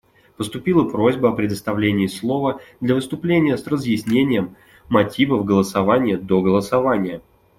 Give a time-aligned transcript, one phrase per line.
[0.35, 4.55] Поступила просьба о предоставлении слова для выступления с разъяснением
[4.89, 7.21] мотивов голосования до голосования.